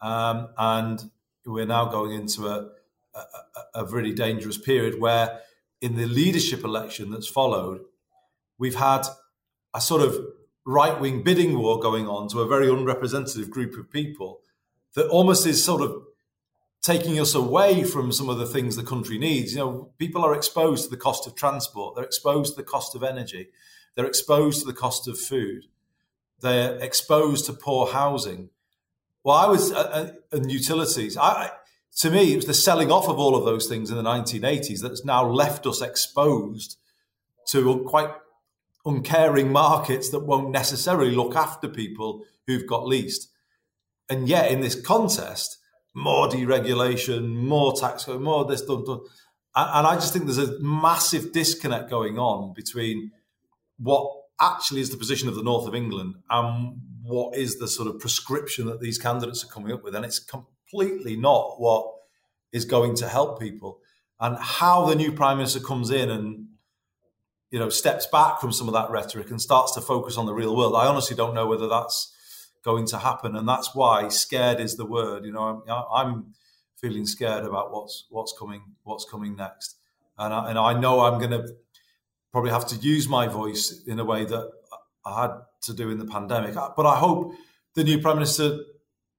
[0.00, 1.10] um, and
[1.44, 2.70] we're now going into a,
[3.14, 5.40] a, a really dangerous period where,
[5.80, 7.80] in the leadership election that's followed,
[8.58, 9.06] we've had
[9.74, 10.16] a sort of
[10.64, 14.40] right wing bidding war going on to a very unrepresentative group of people
[14.94, 16.02] that almost is sort of
[16.82, 19.52] taking us away from some of the things the country needs.
[19.52, 22.94] You know, people are exposed to the cost of transport, they're exposed to the cost
[22.94, 23.48] of energy,
[23.94, 25.64] they're exposed to the cost of food,
[26.40, 28.50] they're exposed to poor housing.
[29.22, 31.16] Well, I was uh, uh and utilities.
[31.16, 31.50] I,
[31.98, 34.80] to me, it was the selling off of all of those things in the 1980s
[34.80, 36.76] that's now left us exposed
[37.46, 38.10] to quite
[38.84, 43.30] uncaring markets that won't necessarily look after people who've got least.
[44.08, 45.58] And yet, in this contest,
[45.94, 49.00] more deregulation, more tax, more this, done, done.
[49.56, 53.12] And I just think there's a massive disconnect going on between
[53.78, 57.88] what actually is the position of the north of England and what is the sort
[57.88, 59.94] of prescription that these candidates are coming up with.
[59.94, 61.86] And it's completely not what
[62.52, 63.78] is going to help people.
[64.20, 66.46] And how the new prime minister comes in and
[67.50, 70.34] you know steps back from some of that rhetoric and starts to focus on the
[70.34, 70.74] real world.
[70.74, 72.13] I honestly don't know whether that's
[72.64, 75.24] going to happen, and that's why scared is the word.
[75.24, 76.34] You know, I'm, I'm
[76.76, 79.76] feeling scared about what's what's coming what's coming next,
[80.18, 81.54] and I, and I know I'm going to
[82.32, 84.50] probably have to use my voice in a way that
[85.06, 85.30] I had
[85.62, 86.54] to do in the pandemic.
[86.54, 87.34] But I hope
[87.74, 88.58] the new prime minister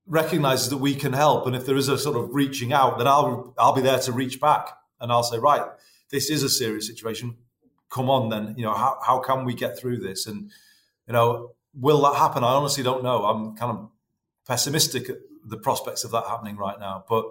[0.07, 3.07] recognizes that we can help, and if there is a sort of reaching out, then
[3.07, 5.63] I'll I'll be there to reach back, and I'll say, right,
[6.09, 7.37] this is a serious situation.
[7.89, 10.25] Come on, then, you know, how how can we get through this?
[10.25, 10.51] And
[11.07, 12.43] you know, will that happen?
[12.43, 13.25] I honestly don't know.
[13.25, 13.89] I'm kind of
[14.47, 17.25] pessimistic at the prospects of that happening right now, but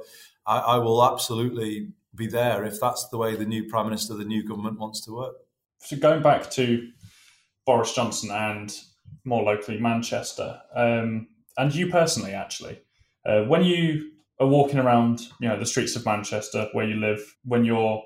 [0.46, 4.24] I, I will absolutely be there if that's the way the new prime minister, the
[4.24, 5.34] new government wants to work.
[5.78, 6.88] So going back to
[7.66, 8.74] Boris Johnson and
[9.24, 12.80] more locally Manchester, um, and you personally, actually,
[13.26, 17.36] uh, when you are walking around, you know, the streets of Manchester where you live,
[17.44, 18.02] when you're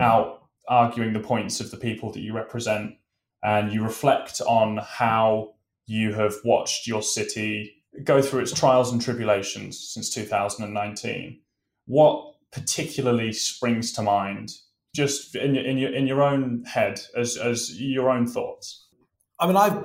[0.00, 2.94] out arguing the points of the people that you represent,
[3.42, 5.54] and you reflect on how
[5.90, 7.74] you have watched your city
[8.04, 11.40] go through its trials and tribulations since 2019.
[11.86, 14.50] What particularly springs to mind,
[14.94, 18.86] just in your in your in your own head, as as your own thoughts?
[19.40, 19.82] I mean, I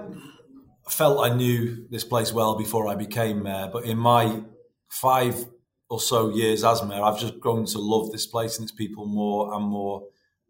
[0.87, 4.43] felt I knew this place well before I became mayor, but in my
[4.87, 5.47] five
[5.89, 9.07] or so years as mayor, I've just grown to love this place and its people
[9.07, 10.03] more and more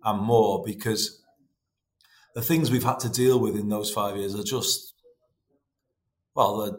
[0.04, 1.22] and more because
[2.34, 4.95] the things we've had to deal with in those five years are just
[6.36, 6.78] well,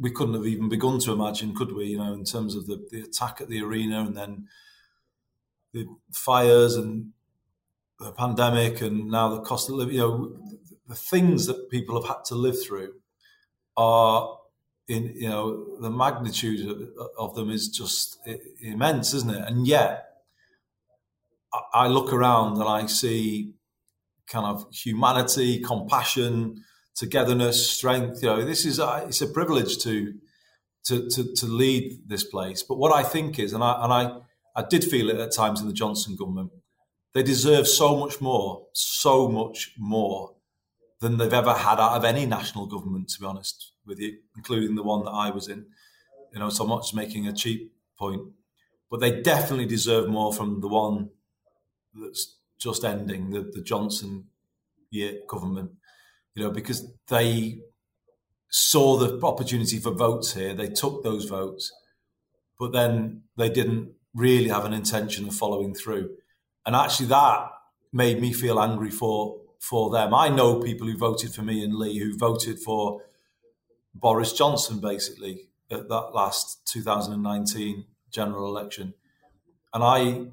[0.00, 1.86] we couldn't have even begun to imagine, could we?
[1.86, 4.48] You know, in terms of the, the attack at the arena and then
[5.74, 7.12] the fires and
[8.00, 9.96] the pandemic and now the cost of living.
[9.96, 10.36] You know,
[10.88, 12.94] the things that people have had to live through
[13.76, 14.38] are
[14.88, 18.18] in you know the magnitude of, of them is just
[18.62, 19.42] immense, isn't it?
[19.46, 20.08] And yet,
[21.74, 23.52] I look around and I see
[24.26, 26.64] kind of humanity, compassion,
[26.98, 28.22] togetherness, strength.
[28.22, 30.14] You know, this is a, it's a privilege to,
[30.84, 32.62] to to to lead this place.
[32.62, 34.20] But what I think is, and I and I
[34.56, 36.50] I did feel it at times in the Johnson government,
[37.14, 40.34] they deserve so much more, so much more
[41.00, 43.08] than they've ever had out of any national government.
[43.10, 45.66] To be honest with you, including the one that I was in.
[46.32, 48.20] You know, so not just making a cheap point,
[48.90, 51.10] but they definitely deserve more from the one
[51.94, 54.24] that's just ending, the, the Johnson
[54.90, 55.70] year government,
[56.38, 57.58] you know, because they
[58.48, 61.72] saw the opportunity for votes here, they took those votes,
[62.60, 66.10] but then they didn't really have an intention of following through.
[66.64, 67.50] And actually that
[67.92, 70.14] made me feel angry for for them.
[70.14, 73.02] I know people who voted for me and Lee who voted for
[73.92, 78.94] Boris Johnson basically at that last 2019 general election.
[79.74, 80.26] And I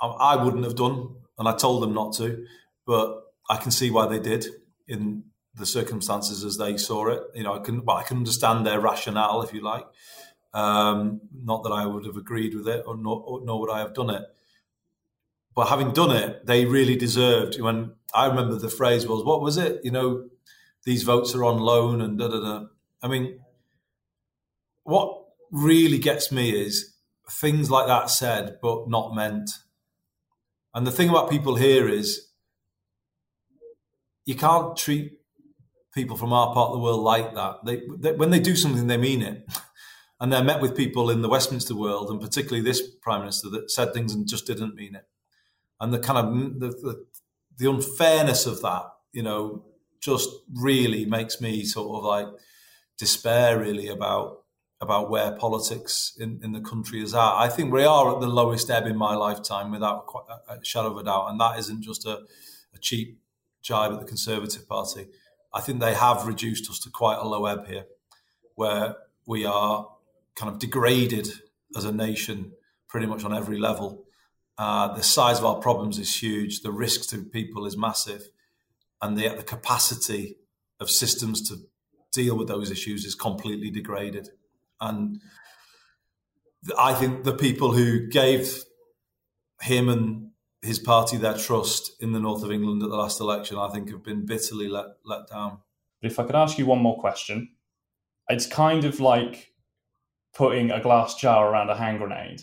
[0.00, 2.46] I wouldn't have done, and I told them not to,
[2.86, 4.46] but I can see why they did
[4.88, 5.24] in
[5.54, 7.22] the circumstances as they saw it.
[7.34, 9.86] You know, I can well, I can understand their rationale, if you like.
[10.54, 13.80] Um, not that I would have agreed with it, or nor, or nor would I
[13.80, 14.22] have done it.
[15.54, 17.60] But having done it, they really deserved.
[17.60, 20.28] When I remember the phrase was, "What was it?" You know,
[20.84, 22.66] these votes are on loan, and da da da.
[23.02, 23.40] I mean,
[24.84, 26.94] what really gets me is
[27.30, 29.50] things like that said but not meant
[30.74, 32.27] and the thing about people here is
[34.28, 35.20] you can't treat
[35.94, 37.64] people from our part of the world like that.
[37.64, 39.46] They, they, when they do something, they mean it.
[40.20, 43.70] And they're met with people in the Westminster world, and particularly this prime minister that
[43.70, 45.04] said things and just didn't mean it.
[45.78, 47.06] And the kind of the, the,
[47.56, 49.64] the unfairness of that, you know,
[50.00, 52.26] just really makes me sort of like
[52.98, 54.38] despair really about
[54.80, 57.20] about where politics in, in the country is at.
[57.20, 60.90] I think we are at the lowest ebb in my lifetime, without uh, a shadow
[60.90, 62.22] of a doubt, and that isn't just a,
[62.74, 63.20] a cheap
[63.62, 65.06] jibe at the Conservative Party.
[65.52, 67.86] I think they have reduced us to quite a low ebb here,
[68.54, 69.88] where we are
[70.34, 71.28] kind of degraded
[71.76, 72.52] as a nation
[72.88, 74.04] pretty much on every level.
[74.56, 76.60] Uh, the size of our problems is huge.
[76.60, 78.28] The risk to people is massive,
[79.00, 80.36] and the, the capacity
[80.80, 81.56] of systems to
[82.12, 84.28] deal with those issues is completely degraded.
[84.80, 85.20] And
[86.78, 88.64] I think the people who gave
[89.60, 90.30] him and
[90.62, 93.90] his party their trust in the north of England at the last election, I think,
[93.90, 95.58] have been bitterly let, let down.
[96.00, 97.50] But if I could ask you one more question,
[98.28, 99.52] it's kind of like
[100.34, 102.42] putting a glass jar around a hand grenade,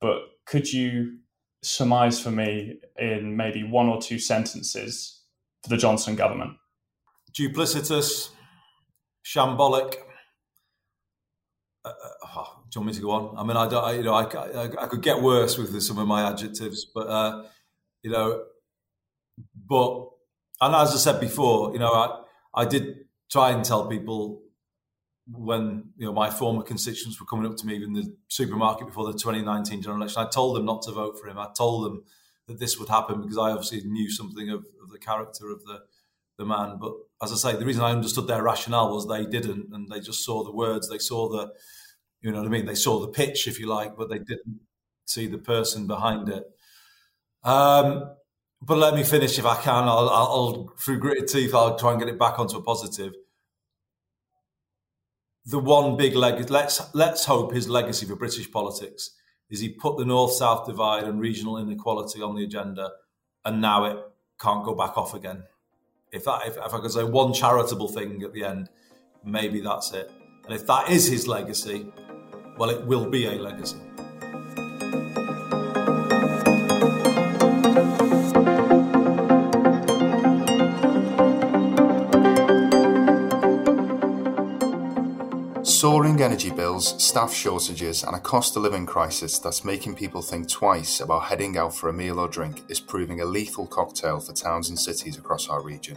[0.00, 1.18] but could you
[1.62, 5.22] surmise for me in maybe one or two sentences
[5.62, 6.56] for the Johnson government?
[7.32, 8.30] Duplicitous,
[9.24, 9.96] shambolic,
[11.84, 13.36] uh, uh, oh, do you want me to go on?
[13.36, 15.98] I mean, I don't, I, you know, I, I, I, could get worse with some
[15.98, 17.44] of my adjectives, but uh,
[18.02, 18.44] you know,
[19.66, 20.08] but
[20.60, 24.42] and as I said before, you know, I, I did try and tell people
[25.26, 29.06] when you know my former constituents were coming up to me in the supermarket before
[29.06, 30.22] the 2019 general election.
[30.24, 31.38] I told them not to vote for him.
[31.38, 32.04] I told them
[32.46, 35.80] that this would happen because I obviously knew something of, of the character of the
[36.38, 36.78] the man.
[36.80, 40.00] But as I say, the reason I understood their rationale was they didn't, and they
[40.00, 41.52] just saw the words, they saw the,
[42.20, 44.60] you know what I mean, they saw the pitch, if you like, but they didn't
[45.04, 46.44] see the person behind it.
[47.42, 48.10] Um,
[48.62, 49.84] but let me finish if I can.
[49.84, 53.14] I'll, I'll, through gritted teeth, I'll try and get it back onto a positive.
[55.46, 56.50] The one big leg.
[56.50, 59.12] Let's let's hope his legacy for British politics
[59.48, 62.90] is he put the north-south divide and regional inequality on the agenda,
[63.46, 63.96] and now it
[64.38, 65.44] can't go back off again
[66.12, 68.68] if that if, if I could say one charitable thing at the end,
[69.24, 70.10] maybe that's it.
[70.44, 71.92] And if that is his legacy,
[72.60, 73.78] well, it will be a legacy.
[85.62, 90.46] Soaring energy bills, staff shortages, and a cost of living crisis that's making people think
[90.46, 94.34] twice about heading out for a meal or drink is proving a lethal cocktail for
[94.34, 95.96] towns and cities across our region.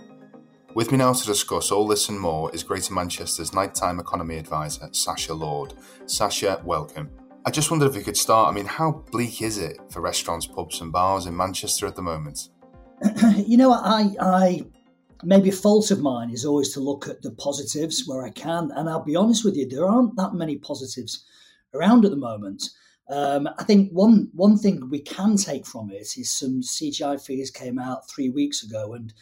[0.75, 4.89] With me now to discuss all this and more is Greater Manchester's nighttime economy advisor,
[4.91, 5.75] Sacha Lord.
[6.07, 7.11] Sacha, welcome.
[7.45, 8.51] I just wondered if we could start.
[8.51, 12.01] I mean, how bleak is it for restaurants, pubs, and bars in Manchester at the
[12.01, 12.49] moment?
[13.45, 14.65] you know, I, I
[15.21, 18.71] maybe a fault of mine is always to look at the positives where I can.
[18.75, 21.23] And I'll be honest with you, there aren't that many positives
[21.75, 22.67] around at the moment.
[23.09, 27.51] Um, I think one one thing we can take from it is some CGA figures
[27.51, 29.13] came out three weeks ago, and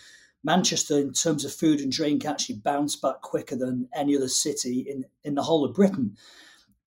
[0.44, 4.86] Manchester, in terms of food and drink, actually bounced back quicker than any other city
[4.89, 6.16] in, in the whole of Britain.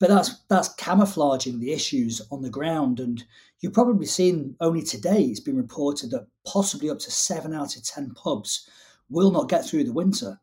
[0.01, 2.99] But that's that's camouflaging the issues on the ground.
[2.99, 3.25] And
[3.61, 7.85] you've probably seen only today it's been reported that possibly up to seven out of
[7.85, 8.69] ten pubs
[9.09, 10.41] will not get through the winter.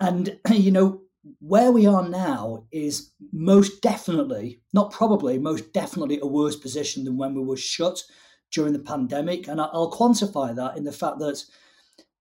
[0.00, 1.02] And you know,
[1.38, 7.16] where we are now is most definitely, not probably, most definitely a worse position than
[7.16, 8.02] when we were shut
[8.50, 9.46] during the pandemic.
[9.46, 11.44] And I'll quantify that in the fact that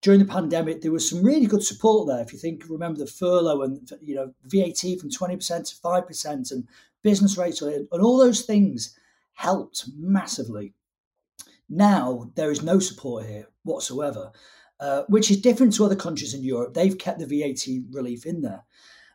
[0.02, 2.22] during the pandemic, there was some really good support there.
[2.22, 6.08] If you think, remember the furlough and you know VAT from twenty percent to five
[6.08, 6.68] percent, and
[7.02, 8.98] business rates and all those things
[9.34, 10.74] helped massively.
[11.70, 14.32] Now there is no support here whatsoever,
[14.80, 16.74] uh, which is different to other countries in Europe.
[16.74, 18.64] They've kept the VAT relief in there,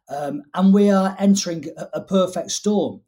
[0.09, 3.01] um, and we are entering a, a perfect storm.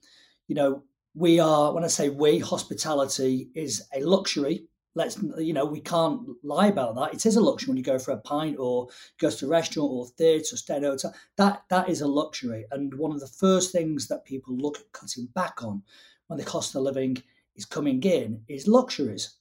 [0.49, 0.83] You know,
[1.15, 1.75] we are.
[1.75, 4.67] When I say we, hospitality is a luxury
[4.97, 7.15] let's you know we can't lie about that.
[7.15, 8.89] It is a luxury when you go for a pint or
[9.19, 11.15] goes to a restaurant or theatre or stay hotel.
[11.37, 12.65] That that is a luxury.
[12.73, 15.83] And one of the first things that people look at cutting back on
[16.27, 17.23] when the cost of living
[17.55, 19.35] is coming in is luxuries.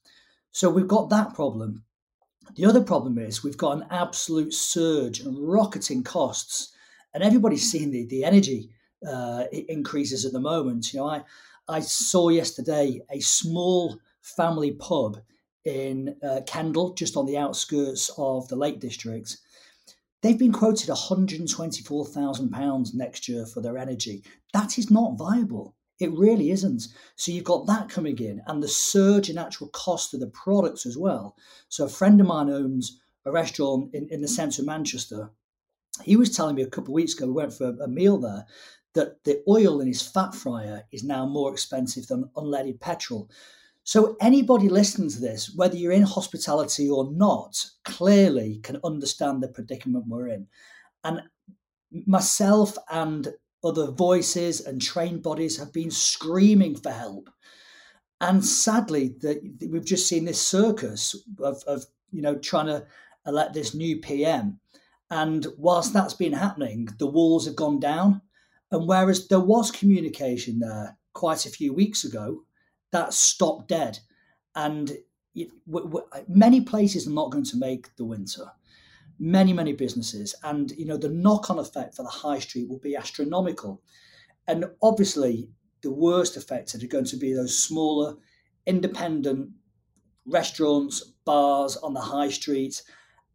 [0.51, 1.83] So we've got that problem.
[2.55, 6.73] The other problem is we've got an absolute surge and rocketing costs
[7.13, 8.69] and everybody's seeing the, the energy
[9.07, 10.93] uh, increases at the moment.
[10.93, 11.23] You know i
[11.67, 15.17] i saw yesterday a small family pub
[15.65, 19.35] in uh, Kendal, just on the outskirts of the Lake District.
[20.21, 24.23] They've been quoted £124,000 next year for their energy.
[24.53, 25.75] That is not viable.
[25.99, 26.87] It really isn't.
[27.15, 30.85] So you've got that coming in and the surge in actual cost of the products
[30.85, 31.35] as well.
[31.69, 35.29] So a friend of mine owns a restaurant in, in the centre of Manchester.
[36.03, 38.17] He was telling me a couple of weeks ago, we went for a, a meal
[38.17, 38.45] there,
[38.93, 43.29] that the oil in his fat fryer is now more expensive than unleaded petrol.
[43.87, 49.47] So, anybody listening to this, whether you're in hospitality or not, clearly can understand the
[49.47, 50.47] predicament we're in.
[51.03, 51.21] And
[52.07, 53.27] myself and
[53.63, 57.29] other voices and trained bodies have been screaming for help.
[58.19, 62.87] And sadly, that we've just seen this circus of, of you know trying to
[63.27, 64.59] elect this new PM.
[65.11, 68.23] And whilst that's been happening, the walls have gone down.
[68.71, 72.45] And whereas there was communication there quite a few weeks ago,
[72.95, 73.99] that stopped dead.
[74.55, 74.89] And
[75.35, 78.45] it, w- w- many places are not going to make the winter.
[79.19, 80.33] Many, many businesses.
[80.43, 83.81] And, you know, the knock on effect for the high street will be astronomical.
[84.47, 85.49] And obviously,
[85.81, 88.15] the worst affected are going to be those smaller,
[88.65, 89.49] independent
[90.25, 92.81] restaurants, bars on the high street.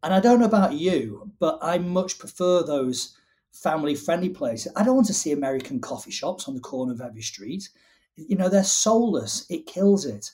[0.01, 3.15] And I don't know about you, but I much prefer those
[3.51, 4.73] family friendly places.
[4.75, 7.69] I don't want to see American coffee shops on the corner of every street
[8.15, 9.45] you know, they're soulless.
[9.49, 10.31] It kills it.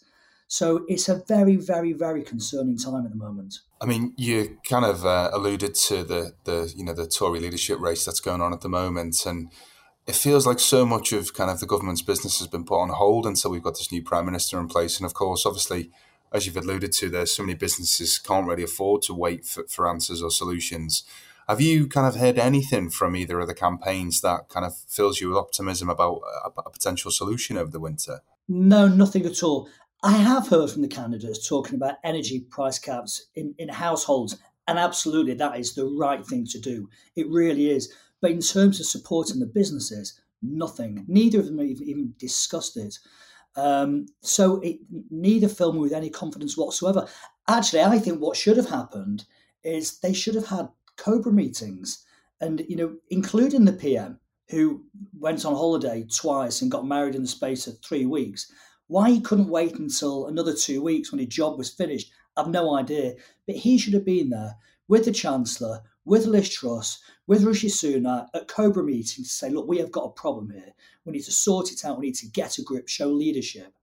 [0.47, 3.59] So it's a very, very, very concerning time at the moment.
[3.81, 7.79] I mean, you kind of uh, alluded to the the you know the Tory leadership
[7.79, 9.51] race that's going on at the moment, and
[10.07, 12.89] it feels like so much of kind of the government's business has been put on
[12.89, 14.97] hold until we've got this new prime minister in place.
[14.97, 15.91] And of course, obviously,
[16.31, 19.87] as you've alluded to, there's so many businesses can't really afford to wait for, for
[19.87, 21.03] answers or solutions.
[21.47, 25.21] Have you kind of heard anything from either of the campaigns that kind of fills
[25.21, 28.19] you with optimism about a, a potential solution over the winter?
[28.49, 29.69] No, nothing at all.
[30.03, 34.37] I have heard from the candidates talking about energy price caps in, in households,
[34.67, 36.89] and absolutely that is the right thing to do.
[37.15, 37.93] It really is.
[38.19, 41.05] But in terms of supporting the businesses, nothing.
[41.07, 42.99] Neither of them even discussed it.
[43.55, 44.79] Um, so it,
[45.09, 47.07] neither fill me with any confidence whatsoever.
[47.47, 49.25] Actually, I think what should have happened
[49.63, 52.05] is they should have had Cobra meetings,
[52.41, 54.19] and you know, including the PM
[54.49, 54.83] who
[55.19, 58.51] went on holiday twice and got married in the space of three weeks.
[58.87, 62.75] Why he couldn't wait until another two weeks when his job was finished, I've no
[62.75, 63.15] idea.
[63.45, 64.55] But he should have been there
[64.87, 69.67] with the Chancellor, with Liz Truss, with Rishi Sunak at Cobra meetings to say, look,
[69.67, 70.73] we have got a problem here.
[71.03, 71.99] We need to sort it out.
[71.99, 73.73] We need to get a grip, show leadership.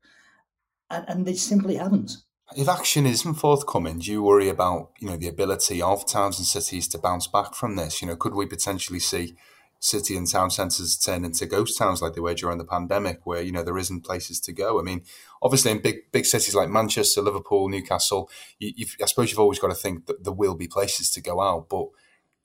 [0.91, 2.17] And, and they simply haven't.
[2.57, 6.47] If action isn't forthcoming, do you worry about you know the ability of towns and
[6.47, 8.01] cities to bounce back from this?
[8.01, 9.35] You know, could we potentially see
[9.81, 13.43] city and town centres turn into ghost towns like they were during the pandemic, where
[13.43, 14.79] you know there isn't places to go?
[14.79, 15.03] I mean,
[15.43, 19.69] obviously in big big cities like Manchester, Liverpool, Newcastle, you, I suppose you've always got
[19.69, 21.69] to think that there will be places to go out.
[21.69, 21.89] But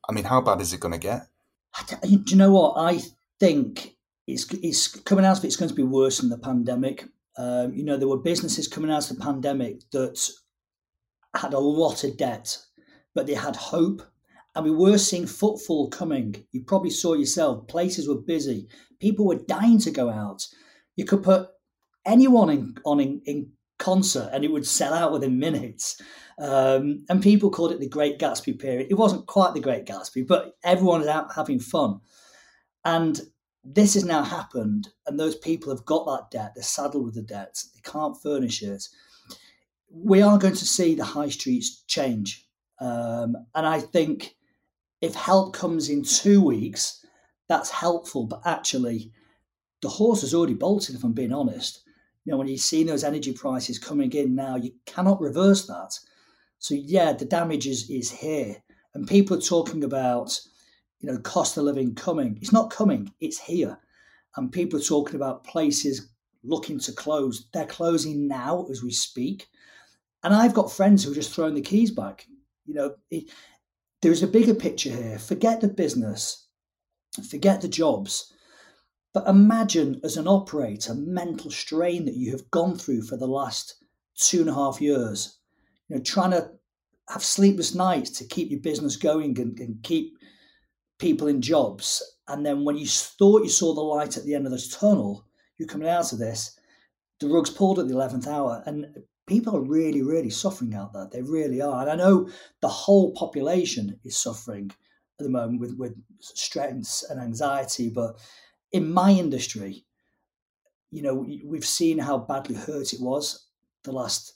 [0.08, 1.28] I mean, how bad is it going to get?
[2.02, 3.00] Do you know what I
[3.40, 3.96] think?
[4.26, 7.06] It's, it's coming out it's going to be worse than the pandemic.
[7.40, 10.30] Um, you know, there were businesses coming out of the pandemic that
[11.36, 12.58] had a lot of debt,
[13.16, 14.02] but they had hope.
[14.56, 16.36] And we were seeing footfall coming.
[16.52, 18.68] You probably saw yourself, places were busy.
[19.00, 20.46] People were dying to go out.
[20.98, 21.48] You could put
[22.06, 26.02] anyone in, on in, in concert and it would sell out within minutes.
[26.40, 28.88] Um, and people called it the Great Gatsby period.
[28.90, 32.02] It wasn't quite the Great Gatsby, but everyone was out having fun.
[32.84, 33.22] And
[33.72, 36.54] this has now happened, and those people have got that debt.
[36.56, 37.64] They're saddled with the debt.
[37.76, 38.84] They can't furnish it.
[39.92, 42.48] We are going to see the high streets change.
[42.82, 44.36] Um, and I think
[45.02, 47.06] if help comes in two weeks,
[47.48, 48.26] that's helpful.
[48.26, 49.12] But actually,
[49.82, 51.84] the horse has already bolted, if I'm being honest.
[52.26, 55.98] You know, when you've seen those energy prices coming in now, you cannot reverse that.
[56.60, 58.58] So yeah, the damage is, is here.
[58.94, 60.40] And people are talking about,
[61.00, 62.38] you know, cost of living coming.
[62.42, 63.80] It's not coming, it's here.
[64.36, 66.10] And people are talking about places
[66.44, 67.48] looking to close.
[67.54, 69.48] They're closing now as we speak.
[70.24, 72.28] And I've got friends who are just throwing the keys back.
[72.66, 73.26] You know, it,
[74.02, 75.20] there's a bigger picture here.
[75.20, 76.48] Forget the business,
[77.30, 78.34] forget the jobs.
[79.14, 83.76] But imagine as an operator, mental strain that you have gone through for the last
[84.16, 85.40] two and a half years.
[85.88, 86.52] You know, trying to
[87.10, 90.19] have sleepless nights to keep your business going and, and keep
[91.00, 92.04] people in jobs.
[92.28, 95.26] And then when you thought you saw the light at the end of this tunnel,
[95.58, 96.58] you're coming out of this,
[97.20, 98.64] the rug's pulled at the 11th hour.
[98.66, 98.86] And
[99.28, 101.10] people are really, really suffering out there.
[101.12, 101.82] They really are.
[101.82, 102.30] And I know
[102.62, 104.72] the whole population is suffering
[105.20, 107.90] at the moment with, with stress and anxiety.
[107.90, 108.18] But
[108.72, 109.86] in my industry,
[110.92, 113.48] you know, we've seen how badly hurt it was
[113.84, 114.34] the last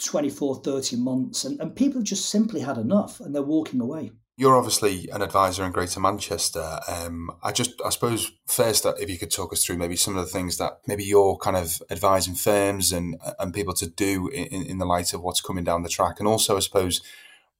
[0.00, 1.44] 24, 30 months.
[1.44, 4.12] And, and people have just simply had enough and they're walking away.
[4.40, 6.80] You're obviously an advisor in Greater Manchester.
[6.88, 10.16] Um, I just, I suppose, first, that if you could talk us through maybe some
[10.16, 14.28] of the things that maybe you're kind of advising firms and and people to do
[14.28, 17.02] in, in the light of what's coming down the track, and also, I suppose,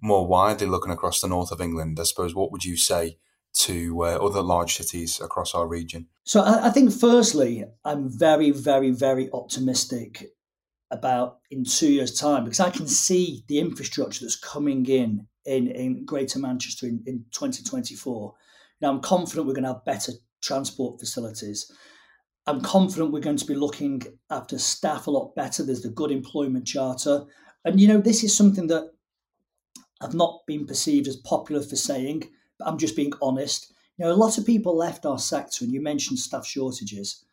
[0.01, 1.99] more widely looking across the north of England.
[2.01, 3.19] I suppose, what would you say
[3.57, 6.07] to uh, other large cities across our region?
[6.25, 10.31] So, I, I think, firstly, I'm very, very, very optimistic
[10.91, 15.69] about in two years' time because I can see the infrastructure that's coming in in,
[15.69, 18.35] in Greater Manchester in, in 2024.
[18.81, 20.13] Now, I'm confident we're going to have better
[20.43, 21.71] transport facilities.
[22.47, 25.63] I'm confident we're going to be looking after staff a lot better.
[25.63, 27.25] There's the good employment charter.
[27.65, 28.91] And, you know, this is something that
[30.01, 32.25] I've not been perceived as popular for saying,
[32.59, 33.73] but I'm just being honest.
[33.99, 37.25] You know, a lot of people left our sector, and you mentioned staff shortages.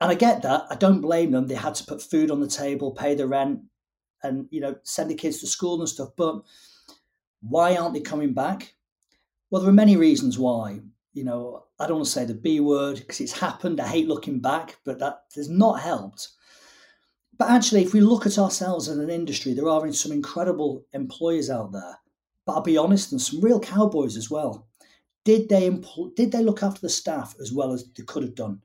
[0.00, 0.66] And I get that.
[0.70, 1.46] I don't blame them.
[1.46, 3.60] They had to put food on the table, pay the rent,
[4.22, 6.10] and you know, send the kids to school and stuff.
[6.16, 6.42] But
[7.48, 8.74] why aren't they coming back?
[9.50, 10.80] Well, there are many reasons why.
[11.12, 13.80] You know, I don't want to say the B word because it's happened.
[13.80, 16.28] I hate looking back, but that has not helped.
[17.36, 21.50] But actually, if we look at ourselves as an industry, there are some incredible employers
[21.50, 21.98] out there.
[22.46, 24.66] But I'll be honest, and some real cowboys as well.
[25.24, 28.34] Did they empl- did they look after the staff as well as they could have
[28.34, 28.60] done?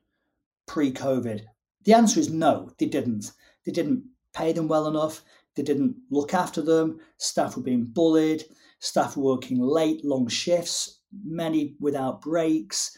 [0.70, 1.42] pre-COVID?
[1.84, 3.32] The answer is no, they didn't.
[3.64, 5.24] They didn't pay them well enough.
[5.56, 7.00] They didn't look after them.
[7.18, 8.44] Staff were being bullied.
[8.80, 12.96] Staff working late, long shifts, many without breaks,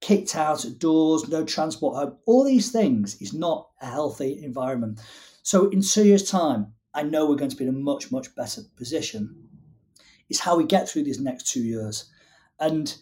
[0.00, 2.16] kicked out at doors, no transport home.
[2.26, 5.00] All these things is not a healthy environment.
[5.42, 8.34] So in two years' time, I know we're going to be in a much, much
[8.34, 9.48] better position.
[10.28, 12.10] It's how we get through these next two years.
[12.58, 12.96] And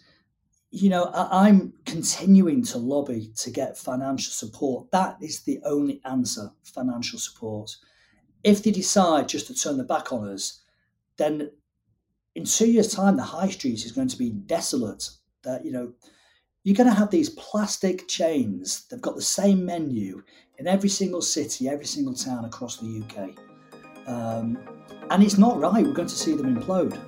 [0.75, 4.91] you know, I, am continuing to lobby to get financial support.
[4.91, 7.77] That is the only answer financial support.
[8.43, 10.61] If they decide just to turn their back on us,
[11.15, 11.51] then
[12.35, 15.09] in two years' time, the high street is going to be desolate.
[15.43, 15.93] That, you know,
[16.63, 18.85] you're going to have these plastic chains.
[18.89, 20.23] They've got the same menu
[20.57, 23.29] in every single city, every single town across the UK.
[24.07, 24.57] Um,
[25.09, 25.85] and it's not right.
[25.85, 26.99] We're going to see them implode.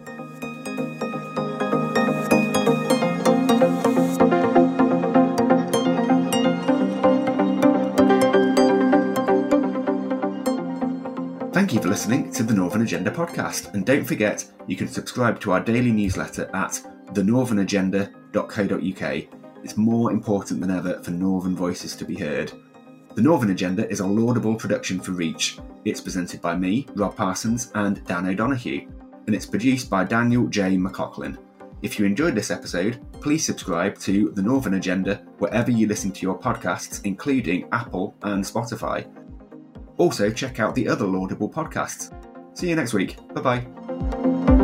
[11.97, 13.73] Listening to the Northern Agenda podcast.
[13.73, 19.63] And don't forget, you can subscribe to our daily newsletter at thenorthernagenda.co.uk.
[19.63, 22.51] It's more important than ever for Northern voices to be heard.
[23.15, 25.57] The Northern Agenda is a Laudable production for Reach.
[25.85, 28.87] It's presented by me, Rob Parsons, and Dan O'Donoghue,
[29.25, 30.77] and it's produced by Daniel J.
[30.77, 31.39] McLaughlin.
[31.81, 36.21] If you enjoyed this episode, please subscribe to The Northern Agenda wherever you listen to
[36.21, 39.11] your podcasts, including Apple and Spotify.
[39.97, 42.13] Also, check out the other Laudable podcasts.
[42.57, 43.17] See you next week.
[43.33, 44.56] Bye bye.